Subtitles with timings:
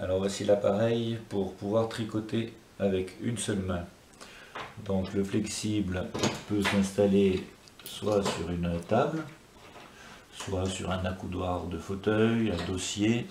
[0.00, 3.84] Alors voici l'appareil pour pouvoir tricoter avec une seule main.
[4.84, 6.06] Donc le flexible
[6.48, 7.44] peut s'installer
[7.84, 9.24] soit sur une table,
[10.32, 13.26] soit sur un accoudoir de fauteuil, un dossier.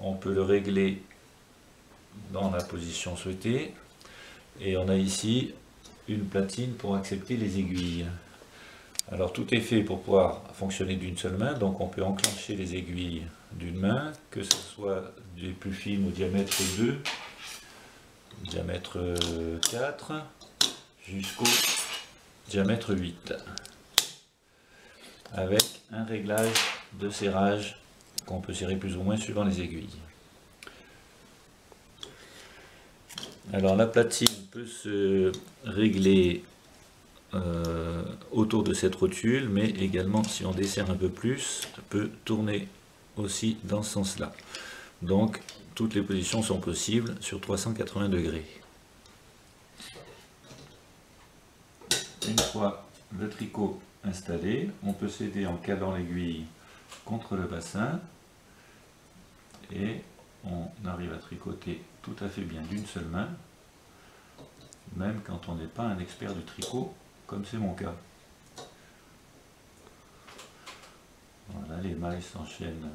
[0.00, 1.02] On peut le régler
[2.32, 3.72] dans la position souhaitée.
[4.60, 5.54] Et on a ici
[6.08, 8.06] une platine pour accepter les aiguilles.
[9.12, 12.74] Alors tout est fait pour pouvoir fonctionner d'une seule main, donc on peut enclencher les
[12.74, 16.98] aiguilles d'une main, que ce soit des plus fines au diamètre 2,
[18.48, 18.98] diamètre
[19.70, 20.12] 4,
[21.06, 21.44] jusqu'au
[22.48, 23.34] diamètre 8,
[25.34, 26.56] avec un réglage
[26.94, 27.78] de serrage
[28.26, 30.00] qu'on peut serrer plus ou moins suivant les aiguilles.
[33.52, 35.30] Alors la platine peut se
[35.64, 36.42] régler
[37.34, 42.68] euh, autour de cette rotule, mais également si on desserre un peu plus, peut tourner
[43.16, 44.32] aussi dans ce sens-là.
[45.02, 45.40] Donc
[45.74, 48.46] toutes les positions sont possibles sur 380 degrés.
[52.28, 52.86] Une fois
[53.18, 56.44] le tricot installé, on peut s'aider en calant l'aiguille
[57.04, 58.00] contre le bassin
[59.72, 60.00] et
[60.44, 63.28] on arrive à tricoter tout à fait bien d'une seule main,
[64.96, 66.94] même quand on n'est pas un expert du tricot,
[67.26, 67.94] comme c'est mon cas.
[71.48, 72.90] Voilà, les mailles s'enchaînent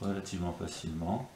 [0.00, 1.30] relativement facilement.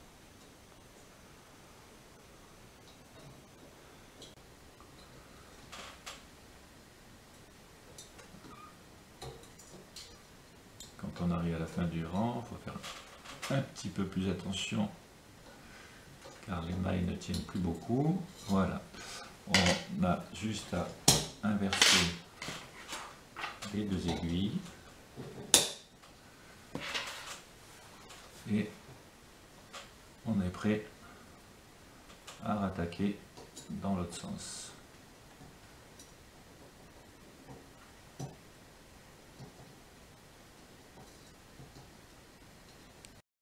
[10.98, 14.28] Quand on arrive à la fin du rang, il faut faire un petit peu plus
[14.30, 14.88] attention
[16.47, 18.20] car les mailles ne tiennent plus beaucoup.
[18.48, 18.80] Voilà,
[19.48, 20.86] on a juste à
[21.42, 22.06] inverser
[23.75, 24.58] les deux aiguilles
[28.50, 28.70] et
[30.27, 30.84] on est prêt
[32.44, 33.19] à rattaquer
[33.70, 34.72] dans l'autre sens.